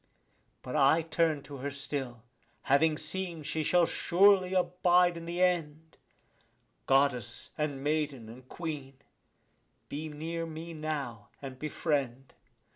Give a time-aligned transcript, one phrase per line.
[0.63, 2.23] But I turn to her still,
[2.63, 5.95] having seen she shall surely abide in the end;
[6.87, 8.95] Goddess and maiden and queen,
[9.89, 12.33] be near me now and befriend.